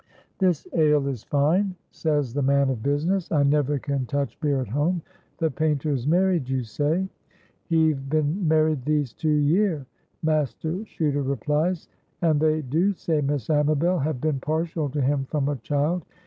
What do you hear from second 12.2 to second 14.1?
"And they do say Miss Amabel